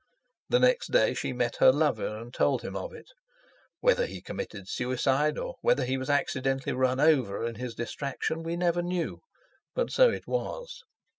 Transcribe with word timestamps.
The 0.49 0.57
next 0.57 0.87
day 0.89 1.13
she 1.13 1.31
met 1.31 1.57
her 1.57 1.71
lover 1.71 2.17
and 2.17 2.33
told 2.33 2.63
him 2.63 2.75
of 2.75 2.91
it. 2.91 3.05
Whether 3.81 4.07
he 4.07 4.19
committed 4.19 4.67
suicide 4.67 5.37
or 5.37 5.57
whether 5.61 5.85
he 5.85 5.95
was 5.99 6.09
accidentally 6.09 6.73
run 6.73 6.99
over 6.99 7.45
in 7.45 7.53
his 7.53 7.75
distraction, 7.75 8.41
we 8.41 8.55
never 8.57 8.81
knew; 8.81 9.21
but 9.75 9.91
so 9.91 10.09
it 10.09 10.25
was. 10.25 10.81